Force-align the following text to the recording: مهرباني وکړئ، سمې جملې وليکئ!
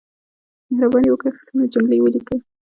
مهرباني 0.73 1.09
وکړئ، 1.11 1.31
سمې 1.45 1.65
جملې 1.73 1.97
وليکئ! 2.01 2.37